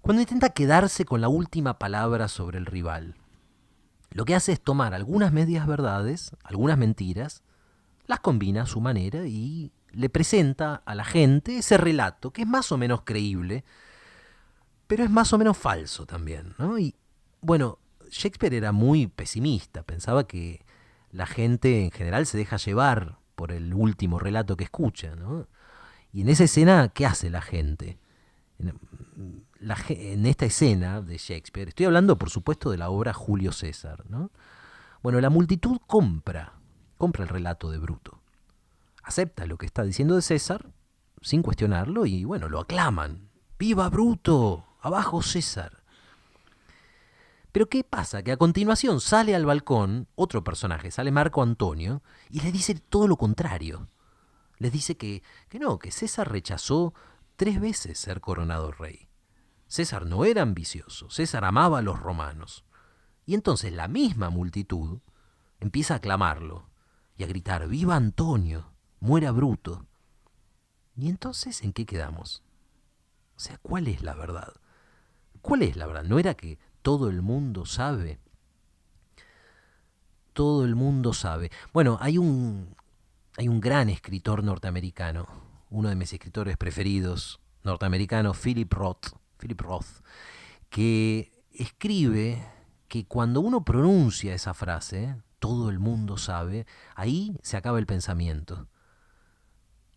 cuando 0.05 0.21
intenta 0.21 0.51
quedarse 0.51 1.07
con 1.07 1.23
la 1.23 1.31
última 1.31 1.79
palabra 1.79 2.29
sobre 2.29 2.59
el 2.59 2.67
rival. 2.67 3.15
Lo 4.11 4.27
que 4.27 4.35
hace 4.35 4.53
es 4.53 4.61
tomar 4.61 4.93
algunas 4.93 5.33
medias 5.33 5.67
verdades, 5.67 6.37
algunas 6.43 6.77
mentiras, 6.77 7.43
las 8.07 8.21
combina 8.21 8.65
a 8.65 8.67
su 8.67 8.83
manera 8.83 9.27
y 9.27 9.73
le 9.93 10.11
presenta 10.11 10.83
a 10.85 10.95
la 10.95 11.05
gente 11.05 11.57
ese 11.57 11.79
relato 11.79 12.35
que 12.35 12.43
es 12.43 12.47
más 12.47 12.71
o 12.71 12.77
menos 12.77 13.01
creíble, 13.05 13.65
pero 14.89 15.05
es 15.05 15.11
más 15.11 15.33
o 15.33 15.39
menos 15.39 15.57
falso 15.57 16.05
también. 16.05 16.55
¿no? 16.59 16.79
Y 16.79 16.95
bueno, 17.41 17.79
Shakespeare 18.11 18.53
era 18.53 18.73
muy 18.73 19.07
pesimista, 19.07 19.85
pensaba 19.85 20.27
que 20.27 20.67
la 21.13 21.25
gente 21.25 21.83
en 21.83 21.91
general 21.91 22.27
se 22.27 22.37
deja 22.37 22.59
llevar 22.59 23.17
por 23.37 23.53
el 23.53 23.73
último 23.73 24.19
relato 24.19 24.59
que 24.59 24.65
escucha. 24.65 25.17
¿no? 25.17 25.49
Y 26.13 26.21
en 26.21 26.29
esa 26.29 26.45
escena, 26.45 26.91
¿qué 26.91 27.07
hace 27.07 27.31
la 27.31 27.41
gente? 27.41 27.99
En 29.89 30.27
esta 30.27 30.47
escena 30.47 31.01
de 31.01 31.19
Shakespeare, 31.19 31.69
estoy 31.69 31.87
hablando 31.87 32.17
por 32.17 32.31
supuesto 32.31 32.71
de 32.71 32.79
la 32.79 32.91
obra 32.91 33.13
Julio 33.13 33.53
César, 33.53 34.05
¿no? 34.09 34.31
Bueno, 35.03 35.21
la 35.21 35.31
multitud 35.31 35.79
compra, 35.87 36.55
compra 36.97 37.25
el 37.25 37.29
relato 37.29 37.71
de 37.71 37.79
Bruto, 37.79 38.21
acepta 39.03 39.47
lo 39.47 39.59
que 39.59 39.67
está 39.67 39.83
diciendo 39.83 40.15
de 40.15 40.23
César 40.23 40.71
sin 41.21 41.43
cuestionarlo 41.43 42.07
y 42.07 42.25
bueno, 42.25 42.49
lo 42.49 42.61
aclaman. 42.61 43.31
¡Viva 43.59 43.89
Bruto! 43.89 44.67
¡Abajo 44.81 45.23
César! 45.23 45.83
Pero 47.51 47.69
¿qué 47.69 47.85
pasa? 47.85 48.23
Que 48.23 48.33
a 48.33 48.37
continuación 48.37 49.01
sale 49.01 49.35
al 49.35 49.47
balcón 49.47 50.09
otro 50.17 50.43
personaje, 50.43 50.91
sale 50.91 51.13
Marco 51.13 51.41
Antonio, 51.41 52.03
y 52.29 52.41
le 52.41 52.51
dice 52.51 52.75
todo 52.75 53.07
lo 53.07 53.17
contrario. 53.17 53.89
Les 54.59 54.73
dice 54.73 54.97
que, 54.97 55.23
que 55.49 55.61
no, 55.61 55.79
que 55.79 55.93
César 55.93 56.31
rechazó 56.31 56.95
tres 57.37 57.61
veces 57.61 57.99
ser 57.99 58.21
coronado 58.21 58.73
rey. 58.73 59.09
César 59.67 60.07
no 60.07 60.25
era 60.25 60.43
ambicioso, 60.43 61.11
César 61.11 61.45
amaba 61.45 61.79
a 61.79 61.83
los 61.83 61.99
romanos. 61.99 62.65
Y 63.27 63.35
entonces 63.35 63.73
la 63.73 63.89
misma 63.89 64.31
multitud 64.31 65.01
empieza 65.61 65.95
a 65.95 65.97
aclamarlo 65.97 66.69
y 67.17 67.25
a 67.25 67.27
gritar, 67.27 67.67
¡Viva 67.69 67.97
Antonio! 67.97 68.73
¡Muera 69.01 69.33
Bruto! 69.33 69.87
¿Y 70.97 71.09
entonces 71.09 71.63
en 71.63 71.73
qué 71.73 71.87
quedamos? 71.87 72.43
O 73.37 73.41
sea, 73.41 73.59
¿cuál 73.59 73.89
es 73.89 74.03
la 74.03 74.15
verdad? 74.15 74.53
¿Cuál 75.41 75.63
es 75.63 75.77
la 75.77 75.87
verdad? 75.87 76.05
¿No 76.05 76.19
era 76.19 76.35
que 76.35 76.59
todo 76.83 77.09
el 77.09 77.23
mundo 77.23 77.67
sabe? 77.67 78.21
Todo 80.33 80.65
el 80.65 80.75
mundo 80.75 81.13
sabe. 81.13 81.51
Bueno, 81.73 81.99
hay 82.01 82.19
un, 82.19 82.77
hay 83.37 83.49
un 83.49 83.61
gran 83.61 83.89
escritor 83.89 84.45
norteamericano, 84.45 85.27
uno 85.71 85.89
de 85.89 85.97
mis 85.97 86.13
escritores 86.13 86.57
preferidos 86.57 87.41
norteamericanos, 87.63 88.39
Philip 88.39 88.73
Roth, 88.73 89.09
Philip 89.39 89.61
Roth, 89.61 90.03
que 90.69 91.33
escribe 91.53 92.47
que 92.89 93.07
cuando 93.07 93.41
uno 93.41 93.65
pronuncia 93.65 94.35
esa 94.35 94.55
frase, 94.55 95.17
todo 95.39 95.71
el 95.71 95.79
mundo 95.79 96.17
sabe, 96.17 96.67
ahí 96.95 97.37
se 97.43 97.57
acaba 97.57 97.79
el 97.79 97.87
pensamiento. 97.87 98.69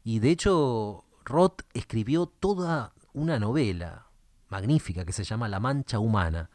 Y 0.04 0.20
de 0.20 0.32
hecho, 0.32 1.06
Roth 1.26 1.62
escribió 1.74 2.26
toda 2.26 2.94
una 3.14 3.40
novela 3.40 4.08
magnífica 4.50 5.06
que 5.06 5.14
se 5.14 5.24
llama 5.24 5.50
La 5.50 5.60
Mancha 5.60 6.00
Humana, 6.00 6.50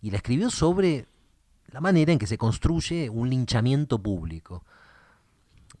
y 0.00 0.10
la 0.10 0.16
escribió 0.16 0.50
sobre 0.50 1.06
la 1.66 1.80
manera 1.80 2.12
en 2.12 2.18
que 2.18 2.26
se 2.26 2.38
construye 2.38 3.08
un 3.08 3.30
linchamiento 3.30 4.02
público. 4.02 4.64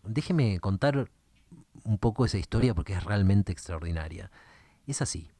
Déjeme 0.04 0.60
contar 0.60 1.10
un 1.92 1.98
poco 1.98 2.24
esa 2.24 2.38
historia 2.38 2.74
porque 2.74 2.94
es 2.94 3.04
realmente 3.04 3.52
extraordinaria. 3.52 4.30
Es 4.86 5.02
así. 5.02 5.30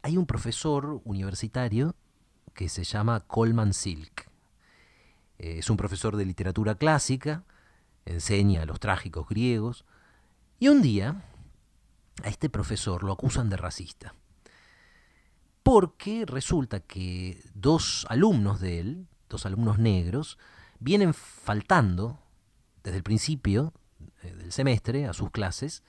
Hay 0.00 0.16
un 0.16 0.26
profesor 0.26 1.02
universitario 1.04 1.94
que 2.54 2.70
se 2.70 2.84
llama 2.84 3.20
Coleman 3.20 3.74
Silk. 3.74 4.30
Eh, 5.38 5.58
es 5.58 5.68
un 5.68 5.76
profesor 5.76 6.16
de 6.16 6.24
literatura 6.24 6.76
clásica, 6.76 7.44
enseña 8.06 8.62
a 8.62 8.66
los 8.66 8.80
trágicos 8.80 9.28
griegos, 9.28 9.84
y 10.58 10.68
un 10.68 10.80
día 10.80 11.24
a 12.24 12.28
este 12.28 12.48
profesor 12.48 13.04
lo 13.04 13.12
acusan 13.12 13.50
de 13.50 13.58
racista. 13.58 14.14
Porque 15.62 16.24
resulta 16.26 16.80
que 16.80 17.44
dos 17.54 18.06
alumnos 18.08 18.60
de 18.60 18.80
él, 18.80 19.08
dos 19.28 19.44
alumnos 19.44 19.78
negros, 19.78 20.38
vienen 20.80 21.12
faltando 21.12 22.18
desde 22.82 22.96
el 22.96 23.02
principio 23.02 23.74
del 24.22 24.52
semestre 24.52 25.06
a 25.06 25.12
sus 25.12 25.30
clases, 25.30 25.82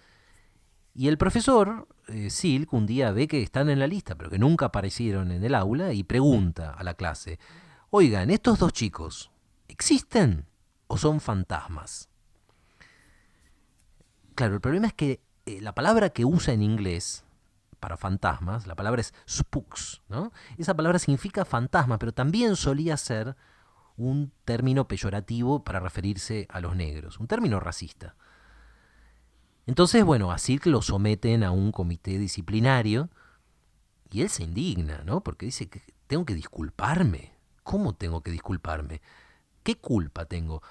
y 0.96 1.08
el 1.08 1.18
profesor 1.18 1.88
eh, 2.08 2.30
Silk 2.30 2.72
un 2.74 2.86
día 2.86 3.12
ve 3.12 3.28
que 3.28 3.42
están 3.42 3.70
en 3.70 3.80
la 3.80 3.88
lista, 3.88 4.16
pero 4.16 4.30
que 4.30 4.38
nunca 4.38 4.68
aparecieron 4.68 5.32
en 5.32 5.44
el 5.44 5.56
aula, 5.56 5.94
y 5.94 6.04
pregunta 6.04 6.72
a 6.72 6.84
la 6.84 6.94
clase, 6.94 7.40
oigan, 7.90 8.30
¿estos 8.30 8.60
dos 8.60 8.74
chicos 8.74 9.32
existen 9.68 10.46
o 10.88 10.98
son 10.98 11.20
fantasmas? 11.20 12.10
Claro, 14.36 14.56
el 14.56 14.62
problema 14.62 14.88
es 14.88 14.94
que 14.94 15.22
eh, 15.46 15.62
la 15.62 15.76
palabra 15.76 16.10
que 16.10 16.26
usa 16.26 16.54
en 16.54 16.62
inglés 16.62 17.26
para 17.80 17.98
fantasmas, 17.98 18.66
la 18.66 18.76
palabra 18.76 19.02
es 19.02 19.14
spooks, 19.28 20.02
¿no? 20.08 20.32
Esa 20.58 20.74
palabra 20.74 21.00
significa 21.00 21.44
fantasma, 21.44 22.00
pero 22.00 22.14
también 22.14 22.56
solía 22.56 22.96
ser 22.98 23.36
un 23.98 24.32
término 24.46 24.88
peyorativo 24.88 25.64
para 25.64 25.80
referirse 25.80 26.48
a 26.50 26.62
los 26.62 26.76
negros, 26.76 27.20
un 27.20 27.28
término 27.28 27.60
racista. 27.60 28.16
Entonces, 29.66 30.04
bueno, 30.04 30.32
a 30.32 30.38
Silk 30.38 30.66
lo 30.66 30.82
someten 30.82 31.44
a 31.44 31.52
un 31.52 31.72
comité 31.72 32.18
disciplinario 32.18 33.10
y 34.12 34.22
él 34.22 34.30
se 34.30 34.44
indigna, 34.44 35.04
¿no? 35.06 35.22
Porque 35.22 35.46
dice 35.46 35.70
que 35.70 35.82
tengo 36.08 36.26
que 36.26 36.36
disculparme 36.36 37.34
¿Cómo 37.64 37.96
tengo 37.96 38.22
que 38.22 38.32
disculparme? 38.32 39.02
¿Qué 39.64 39.78
culpa 39.78 40.26
tengo? 40.26 40.62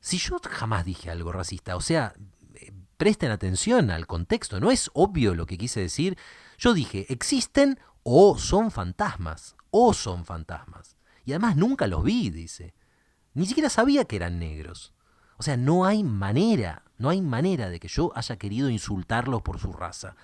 Si 0.00 0.18
yo 0.18 0.38
jamás 0.42 0.84
dije 0.84 1.10
algo 1.10 1.32
racista, 1.32 1.76
o 1.76 1.80
sea, 1.80 2.14
eh, 2.54 2.72
presten 2.96 3.30
atención 3.30 3.90
al 3.90 4.06
contexto, 4.06 4.58
no 4.58 4.70
es 4.70 4.90
obvio 4.94 5.34
lo 5.34 5.46
que 5.46 5.58
quise 5.58 5.80
decir. 5.80 6.16
Yo 6.58 6.72
dije, 6.72 7.06
existen 7.10 7.78
o 8.02 8.38
son 8.38 8.70
fantasmas, 8.70 9.54
o 9.70 9.92
son 9.92 10.24
fantasmas. 10.24 10.96
Y 11.26 11.32
además 11.32 11.56
nunca 11.56 11.86
los 11.86 12.02
vi, 12.02 12.30
dice. 12.30 12.74
Ni 13.34 13.46
siquiera 13.46 13.68
sabía 13.68 14.06
que 14.06 14.16
eran 14.16 14.38
negros. 14.38 14.94
O 15.36 15.42
sea, 15.42 15.56
no 15.58 15.84
hay 15.84 16.02
manera, 16.02 16.82
no 17.00 17.08
hay 17.08 17.22
manera 17.22 17.70
de 17.70 17.80
que 17.80 17.88
yo 17.88 18.12
haya 18.14 18.36
querido 18.36 18.68
insultarlos 18.68 19.40
por 19.40 19.58
su 19.58 19.72
raza. 19.72 20.16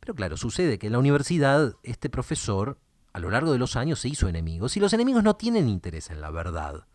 Pero 0.00 0.16
claro, 0.16 0.36
sucede 0.36 0.78
que 0.80 0.88
en 0.88 0.92
la 0.92 0.98
universidad 0.98 1.76
este 1.84 2.10
profesor 2.10 2.78
a 3.12 3.20
lo 3.20 3.30
largo 3.30 3.52
de 3.52 3.58
los 3.58 3.76
años 3.76 4.00
se 4.00 4.08
hizo 4.08 4.28
enemigos 4.28 4.76
y 4.76 4.80
los 4.80 4.92
enemigos 4.92 5.22
no 5.22 5.36
tienen 5.36 5.68
interés 5.68 6.10
en 6.10 6.20
la 6.20 6.30
verdad. 6.30 6.86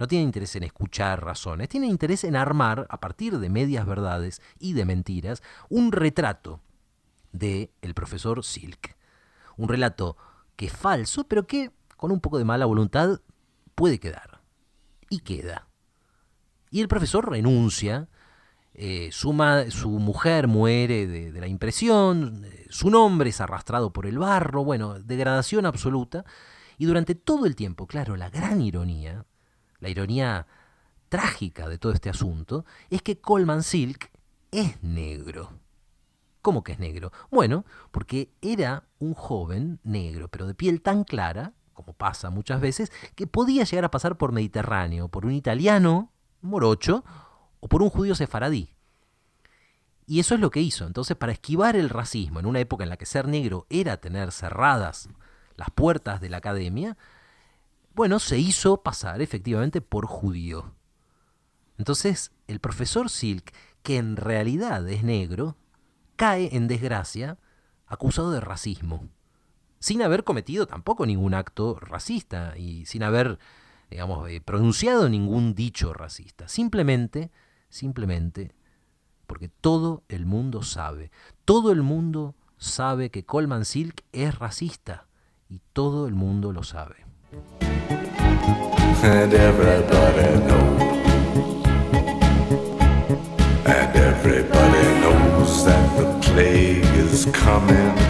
No 0.00 0.08
tienen 0.08 0.26
interés 0.26 0.56
en 0.56 0.64
escuchar 0.64 1.24
razones, 1.24 1.68
tienen 1.68 1.88
interés 1.88 2.24
en 2.24 2.34
armar, 2.34 2.86
a 2.90 2.98
partir 2.98 3.38
de 3.38 3.48
medias 3.48 3.86
verdades 3.86 4.42
y 4.58 4.72
de 4.72 4.84
mentiras, 4.84 5.42
un 5.68 5.92
retrato 5.92 6.60
de 7.30 7.72
el 7.82 7.94
profesor 7.94 8.44
Silk. 8.44 8.96
Un 9.56 9.68
relato 9.68 10.16
que 10.56 10.66
es 10.66 10.72
falso, 10.72 11.24
pero 11.28 11.46
que 11.46 11.70
con 11.96 12.10
un 12.10 12.20
poco 12.20 12.38
de 12.38 12.44
mala 12.44 12.66
voluntad 12.66 13.20
puede 13.74 14.00
quedar. 14.00 14.40
Y 15.08 15.20
queda. 15.20 15.68
Y 16.70 16.80
el 16.80 16.88
profesor 16.88 17.30
renuncia, 17.30 18.08
eh, 18.74 19.08
su, 19.10 19.34
su, 19.70 19.88
mujer 19.88 20.48
muere 20.48 21.06
de, 21.06 21.40
la 21.40 21.46
impresión, 21.46 22.44
eh, 22.44 22.66
su 22.68 22.90
nombre 22.90 23.30
es 23.30 23.40
arrastrado 23.40 23.92
por 23.92 24.06
el 24.06 24.18
barro, 24.18 24.64
bueno, 24.64 24.98
degradación 25.00 25.64
absoluta. 25.64 26.24
Y 26.76 26.84
durante 26.84 27.14
todo 27.14 27.46
el 27.46 27.56
tiempo, 27.56 27.86
claro, 27.86 28.16
la 28.16 28.28
gran 28.28 28.60
ironía, 28.60 29.24
la 29.78 29.88
ironía 29.88 30.46
trágica 31.08 31.68
de 31.68 31.78
todo 31.78 31.92
este 31.92 32.10
asunto, 32.10 32.66
es 32.90 33.00
que 33.00 33.18
Coleman 33.18 33.62
Silk 33.62 34.10
es 34.50 34.82
negro. 34.82 35.58
¿Cómo 36.42 36.62
que 36.62 36.72
es 36.72 36.78
negro? 36.78 37.12
Bueno, 37.30 37.64
porque 37.90 38.30
era 38.42 38.84
un 38.98 39.14
joven 39.14 39.80
negro, 39.84 40.28
pero 40.28 40.46
de 40.46 40.54
piel 40.54 40.82
tan 40.82 41.04
clara, 41.04 41.54
como 41.72 41.92
pasa 41.92 42.30
muchas 42.30 42.60
veces, 42.60 42.92
que 43.14 43.26
podía 43.26 43.64
llegar 43.64 43.84
a 43.84 43.90
pasar 43.90 44.18
por 44.18 44.32
Mediterráneo, 44.32 45.08
por 45.08 45.26
un 45.26 45.32
italiano 45.32 46.12
morocho 46.40 47.04
o 47.60 47.68
por 47.68 47.82
un 47.82 47.90
judío 47.90 48.14
sefaradí. 48.14 48.70
Y 50.06 50.20
eso 50.20 50.34
es 50.34 50.40
lo 50.40 50.50
que 50.50 50.60
hizo. 50.60 50.86
Entonces, 50.86 51.16
para 51.16 51.32
esquivar 51.32 51.74
el 51.76 51.88
racismo 51.88 52.38
en 52.38 52.46
una 52.46 52.60
época 52.60 52.84
en 52.84 52.90
la 52.90 52.96
que 52.96 53.06
ser 53.06 53.26
negro 53.26 53.66
era 53.70 53.96
tener 53.96 54.30
cerradas 54.30 55.08
las 55.56 55.70
puertas 55.70 56.20
de 56.20 56.28
la 56.28 56.36
academia, 56.36 56.96
bueno, 57.94 58.18
se 58.18 58.38
hizo 58.38 58.82
pasar 58.82 59.20
efectivamente 59.20 59.80
por 59.80 60.06
judío. 60.06 60.74
Entonces, 61.78 62.32
el 62.46 62.60
profesor 62.60 63.10
Silk, 63.10 63.52
que 63.82 63.96
en 63.96 64.16
realidad 64.16 64.88
es 64.88 65.02
negro, 65.02 65.56
cae 66.16 66.54
en 66.54 66.68
desgracia 66.68 67.38
acusado 67.86 68.30
de 68.32 68.40
racismo, 68.40 69.08
sin 69.78 70.02
haber 70.02 70.24
cometido 70.24 70.66
tampoco 70.66 71.06
ningún 71.06 71.34
acto 71.34 71.78
racista 71.80 72.56
y 72.56 72.86
sin 72.86 73.02
haber, 73.02 73.38
digamos, 73.90 74.28
eh, 74.30 74.40
pronunciado 74.40 75.08
ningún 75.08 75.54
dicho 75.54 75.92
racista. 75.92 76.48
Simplemente, 76.48 77.30
simplemente, 77.68 78.52
porque 79.26 79.48
todo 79.48 80.02
el 80.08 80.26
mundo 80.26 80.62
sabe, 80.62 81.10
todo 81.44 81.72
el 81.72 81.82
mundo 81.82 82.34
sabe 82.58 83.10
que 83.10 83.24
Coleman 83.24 83.64
Silk 83.64 84.04
es 84.12 84.38
racista 84.38 85.06
y 85.48 85.60
todo 85.72 86.08
el 86.08 86.14
mundo 86.14 86.52
lo 86.52 86.62
sabe. 86.62 87.06
everybody 94.26 95.00
knows 95.00 95.64
that 95.64 95.96
the 95.96 96.06
plague 96.20 96.84
is 96.96 97.26
coming. 97.32 98.05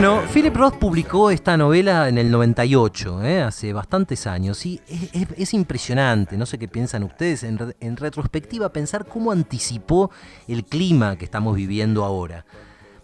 Bueno, 0.00 0.22
Philip 0.32 0.54
Roth 0.54 0.76
publicó 0.76 1.28
esta 1.32 1.56
novela 1.56 2.08
en 2.08 2.18
el 2.18 2.30
98, 2.30 3.24
¿eh? 3.24 3.42
hace 3.42 3.72
bastantes 3.72 4.28
años, 4.28 4.64
y 4.64 4.80
es, 4.86 5.54
impresionante, 5.54 6.36
no 6.36 6.46
sé 6.46 6.56
qué 6.56 6.68
piensan 6.68 7.02
ustedes, 7.02 7.42
en, 7.42 7.96
retrospectiva, 7.96 8.68
pensar 8.72 9.06
cómo 9.06 9.32
anticipó 9.32 10.12
el 10.46 10.64
clima 10.64 11.16
que 11.16 11.24
estamos 11.24 11.56
viviendo 11.56 12.04
ahora. 12.04 12.46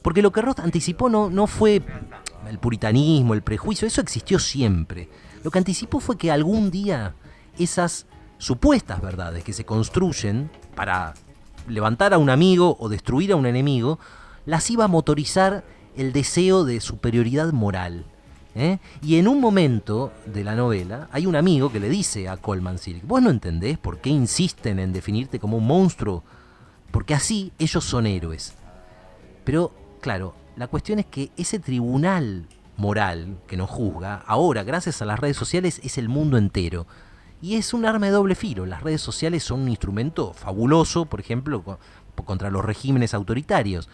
Porque 0.03 0.23
lo 0.23 0.31
que 0.31 0.41
Roth 0.41 0.61
anticipó 0.61 1.09
no 1.09 1.47
fue 1.49 1.83
el 2.49 2.61
puritanismo, 2.61 3.35
el 3.35 3.43
prejuicio, 3.43 3.89
eso 3.89 4.01
existió 4.01 4.39
siempre. 4.39 5.09
Lo 5.43 5.51
que 5.51 5.59
anticipó 5.59 5.99
fue 5.99 6.17
que 6.17 6.31
algún 6.31 6.71
día 6.71 7.17
esas 7.59 8.07
supuestas 8.39 9.03
verdades 9.03 9.43
que 9.43 9.53
se 9.53 9.65
construyen 9.65 10.49
para 10.77 11.15
levantar 11.67 12.15
a 12.15 12.19
un 12.19 12.31
amigo 12.31 12.77
o 12.79 12.89
destruir 12.89 13.33
a 13.33 13.37
un 13.37 13.47
enemigo, 13.47 13.99
las 14.47 14.71
iba 14.71 14.85
a 14.85 14.89
motorizar 14.89 15.65
el 15.97 16.13
deseo 16.13 16.65
de 16.65 16.81
superioridad 16.81 17.53
moral. 17.53 18.05
¿eh? 18.55 18.79
Y 19.03 19.17
en 19.17 19.29
un 19.29 19.41
momento 19.41 20.13
de 20.27 20.45
la 20.45 20.55
novela 20.55 21.09
hay 21.13 21.27
un 21.27 21.37
amigo 21.37 21.71
que 21.71 21.81
le 21.81 21.89
dice 21.89 22.29
a 22.29 22.37
Coleman 22.37 22.79
Silk, 22.79 23.07
vos 23.07 23.23
no 23.23 23.31
entendés 23.31 23.79
por 23.79 23.99
qué 23.99 24.11
insisten 24.11 24.79
en 24.79 24.93
definirte 24.93 25.39
como 25.39 25.59
un 25.59 25.67
monstruo, 25.67 26.23
porque 26.91 27.15
así 27.15 27.53
ellos 27.59 27.85
son 27.85 28.07
héroes. 28.07 28.55
Pero 29.45 29.73
claro, 30.01 30.35
la 30.57 30.69
cuestión 30.69 30.99
es 30.99 31.07
que 31.07 31.31
ese 31.37 31.59
tribunal 31.59 32.47
moral 32.77 33.39
que 33.47 33.57
nos 33.57 33.71
juzga, 33.71 34.23
ahora, 34.27 34.63
gracias 34.65 35.03
a 35.03 35.05
las 35.05 35.19
redes 35.19 35.37
sociales, 35.37 35.81
es 35.83 35.99
el 35.99 36.09
mundo 36.09 36.39
entero. 36.39 36.87
Y 37.43 37.57
es 37.57 37.75
un 37.75 37.85
arma 37.85 38.07
de 38.07 38.13
doble 38.13 38.35
filo. 38.35 38.65
Las 38.65 38.83
redes 38.83 39.03
sociales 39.03 39.43
son 39.45 39.63
un 39.63 39.69
instrumento 39.69 40.33
fabuloso, 40.33 41.05
por 41.05 41.21
ejemplo, 41.21 41.79
contra 42.25 42.51
los 42.51 42.65
regímenes 42.65 43.13
autoritarios. 43.13 43.89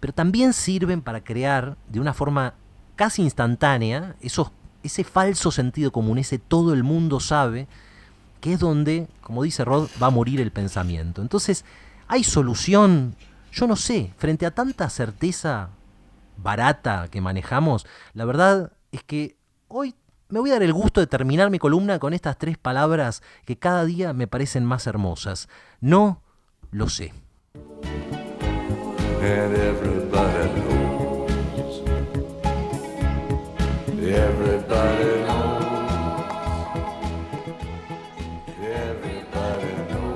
Pero 0.00 0.12
también 0.12 0.52
sirven 0.52 1.02
para 1.02 1.22
crear 1.22 1.76
de 1.88 2.00
una 2.00 2.14
forma 2.14 2.54
casi 2.96 3.22
instantánea 3.22 4.16
esos, 4.20 4.52
ese 4.82 5.04
falso 5.04 5.50
sentido 5.50 5.92
común, 5.92 6.18
ese 6.18 6.38
todo 6.38 6.72
el 6.72 6.82
mundo 6.82 7.20
sabe, 7.20 7.68
que 8.40 8.54
es 8.54 8.60
donde, 8.60 9.08
como 9.20 9.42
dice 9.42 9.64
Rod, 9.64 9.88
va 10.02 10.08
a 10.08 10.10
morir 10.10 10.40
el 10.40 10.52
pensamiento. 10.52 11.22
Entonces, 11.22 11.64
¿hay 12.08 12.24
solución 12.24 13.16
yo 13.56 13.66
no 13.66 13.74
sé, 13.74 14.12
frente 14.18 14.44
a 14.44 14.50
tanta 14.50 14.90
certeza 14.90 15.70
barata 16.36 17.08
que 17.10 17.22
manejamos, 17.22 17.86
la 18.12 18.26
verdad 18.26 18.72
es 18.92 19.02
que 19.02 19.38
hoy 19.68 19.94
me 20.28 20.40
voy 20.40 20.50
a 20.50 20.54
dar 20.54 20.62
el 20.62 20.74
gusto 20.74 21.00
de 21.00 21.06
terminar 21.06 21.48
mi 21.48 21.58
columna 21.58 21.98
con 21.98 22.12
estas 22.12 22.36
tres 22.36 22.58
palabras 22.58 23.22
que 23.46 23.58
cada 23.58 23.86
día 23.86 24.12
me 24.12 24.26
parecen 24.26 24.66
más 24.66 24.86
hermosas. 24.86 25.48
No 25.80 26.20
lo 26.70 26.90
sé. 26.90 27.14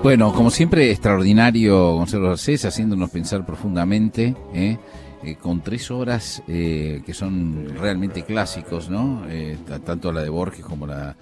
Bueno, 0.03 0.33
como 0.33 0.51
siempre, 0.51 0.91
extraordinario 0.91 1.93
Gonzalo 1.93 2.29
Garcés, 2.29 2.65
haciéndonos 2.65 3.11
pensar 3.11 3.45
profundamente, 3.45 4.35
¿eh? 4.55 4.79
Eh, 5.23 5.37
con 5.37 5.61
tres 5.61 5.91
obras 5.91 6.43
eh, 6.49 7.03
que 7.05 7.13
son 7.13 7.77
realmente 7.79 8.23
clásicos, 8.23 8.89
¿no? 8.89 9.23
tanto 9.85 10.11
la 10.11 10.23
de 10.23 10.31
Borges 10.31 10.65
como 10.65 10.87
la, 10.87 11.15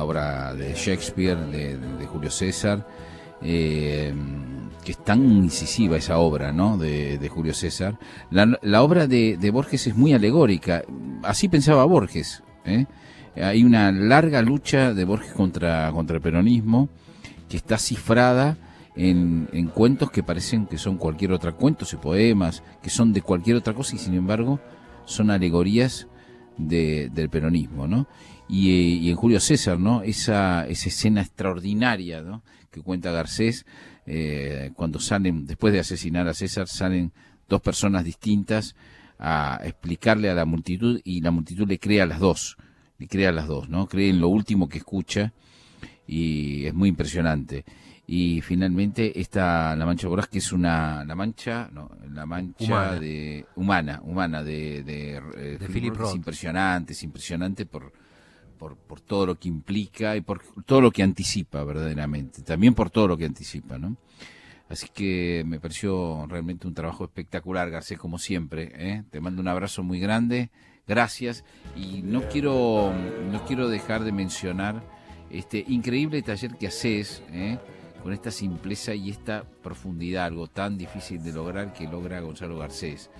obra 0.00 0.52
de 0.54 0.74
Shakespeare, 0.74 1.36
de, 1.36 2.06
Julio 2.06 2.28
César, 2.28 2.84
que 4.86 4.92
es 4.92 5.04
tan 5.04 5.28
incisiva 5.28 5.96
esa 5.96 6.18
obra, 6.18 6.52
¿no? 6.52 6.78
De, 6.78 7.28
Julio 7.28 7.54
César. 7.54 7.98
La, 8.30 8.82
obra 8.84 9.08
de, 9.08 9.36
de, 9.36 9.50
Borges 9.50 9.88
es 9.88 9.96
muy 9.96 10.12
alegórica, 10.12 10.84
así 11.24 11.48
pensaba 11.48 11.84
Borges, 11.84 12.44
Hay 13.34 13.64
una 13.64 13.90
larga 13.90 14.42
lucha 14.42 14.94
de 14.94 15.04
Borges 15.04 15.32
contra, 15.32 15.88
el 15.88 16.20
peronismo, 16.20 16.88
que 17.48 17.56
está 17.56 17.78
cifrada 17.78 18.58
en, 18.94 19.72
cuentos 19.74 20.12
que 20.12 20.22
parecen 20.22 20.66
que 20.66 20.78
son 20.78 20.98
cualquier 20.98 21.32
otra, 21.32 21.50
cuentos 21.50 21.92
y 21.92 21.96
poemas, 21.96 22.62
que 22.80 22.88
son 22.88 23.12
de 23.12 23.22
cualquier 23.22 23.56
otra 23.56 23.74
cosa 23.74 23.96
y 23.96 23.98
sin 23.98 24.14
embargo 24.14 24.60
son 25.04 25.32
alegorías 25.32 26.06
del 26.58 27.28
peronismo, 27.28 27.88
¿no? 27.88 28.06
Y, 28.48 29.10
en 29.10 29.16
Julio 29.16 29.40
César, 29.40 29.80
¿no? 29.80 30.02
Esa, 30.02 30.64
esa 30.68 30.88
escena 30.88 31.22
extraordinaria. 31.22 32.22
Que 32.70 32.82
cuenta 32.82 33.10
Garcés, 33.10 33.64
eh, 34.06 34.70
cuando 34.74 34.98
salen, 35.00 35.46
después 35.46 35.72
de 35.72 35.80
asesinar 35.80 36.28
a 36.28 36.34
César, 36.34 36.68
salen 36.68 37.12
dos 37.48 37.60
personas 37.60 38.04
distintas 38.04 38.74
a 39.18 39.60
explicarle 39.64 40.30
a 40.30 40.34
la 40.34 40.44
multitud 40.44 41.00
y 41.04 41.20
la 41.20 41.30
multitud 41.30 41.66
le 41.66 41.78
crea 41.78 42.04
a 42.04 42.06
las 42.06 42.20
dos, 42.20 42.56
le 42.98 43.08
crea 43.08 43.30
a 43.30 43.32
las 43.32 43.46
dos, 43.46 43.68
¿no? 43.68 43.86
Cree 43.86 44.10
en 44.10 44.20
lo 44.20 44.28
último 44.28 44.68
que 44.68 44.78
escucha 44.78 45.32
y 46.06 46.66
es 46.66 46.74
muy 46.74 46.88
impresionante. 46.88 47.64
y 48.08 48.40
finalmente 48.40 49.20
está 49.20 49.74
La 49.74 49.84
Mancha 49.84 50.06
Voraz, 50.06 50.28
que 50.28 50.38
es 50.38 50.52
una, 50.52 51.04
la 51.04 51.16
mancha, 51.16 51.68
no, 51.72 51.90
la 52.12 52.24
mancha 52.24 52.64
Humana. 52.64 53.00
de, 53.00 53.46
humana, 53.56 54.00
humana 54.04 54.42
de, 54.44 54.84
de, 54.84 55.16
eh, 55.16 55.58
De 55.58 55.68
Philip. 55.68 55.92
Roth. 55.96 56.10
Es 56.10 56.14
impresionante, 56.14 56.92
es 56.92 57.02
impresionante 57.02 57.66
por, 57.66 57.92
por, 58.56 58.76
todo 59.00 59.26
lo 59.26 59.38
que 59.38 59.48
implica 59.48 60.16
y 60.16 60.20
por 60.20 60.42
todo 60.64 60.80
lo 60.80 60.90
que 60.90 61.02
anticipa 61.02 61.62
verdaderamente, 61.64 62.42
también 62.42 62.74
por 62.74 62.90
todo 62.90 63.08
lo 63.08 63.16
que 63.16 63.24
anticipa, 63.24 63.78
¿no? 63.78 63.96
Así 64.68 64.88
que 64.92 65.44
me 65.46 65.60
pareció 65.60 66.26
realmente 66.26 66.66
un 66.66 66.74
trabajo 66.74 67.04
espectacular, 67.04 67.70
Garcés, 67.70 67.98
como 67.98 68.18
siempre. 68.18 68.72
¿eh? 68.74 69.04
Te 69.10 69.20
mando 69.20 69.40
un 69.40 69.46
abrazo 69.46 69.84
muy 69.84 70.00
grande, 70.00 70.50
gracias. 70.88 71.44
Y 71.76 72.02
no 72.02 72.22
quiero, 72.28 72.92
no 73.30 73.44
quiero 73.44 73.68
dejar 73.68 74.02
de 74.02 74.10
mencionar 74.10 74.82
este 75.30 75.64
increíble 75.68 76.20
taller 76.22 76.56
que 76.56 76.66
haces, 76.66 77.22
¿eh? 77.30 77.58
con 78.02 78.12
esta 78.12 78.30
simpleza 78.30 78.94
y 78.94 79.10
esta 79.10 79.44
profundidad, 79.62 80.26
algo 80.26 80.48
tan 80.48 80.78
difícil 80.78 81.22
de 81.22 81.32
lograr 81.32 81.72
que 81.72 81.86
logra 81.86 82.20
Gonzalo 82.20 82.58
Garcés. 82.58 83.10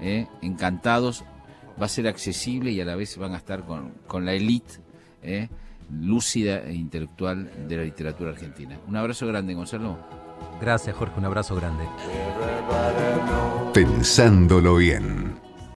eh, 0.00 0.26
encantados, 0.42 1.24
va 1.80 1.86
a 1.86 1.88
ser 1.88 2.08
accesible 2.08 2.72
y 2.72 2.80
a 2.80 2.84
la 2.84 2.96
vez 2.96 3.16
van 3.16 3.34
a 3.34 3.38
estar 3.38 3.64
con, 3.64 3.92
con 4.06 4.24
la 4.24 4.32
elite 4.32 4.80
eh, 5.22 5.48
lúcida 5.90 6.64
e 6.64 6.74
intelectual 6.74 7.68
de 7.68 7.76
la 7.76 7.84
literatura 7.84 8.30
argentina. 8.30 8.80
Un 8.88 8.96
abrazo 8.96 9.26
grande, 9.26 9.54
Gonzalo. 9.54 10.23
Gracias, 10.60 10.96
Jorge, 10.96 11.18
un 11.18 11.24
abrazo 11.24 11.54
grande. 11.56 11.84
Pensándolo 13.72 14.76
bien. 14.76 15.23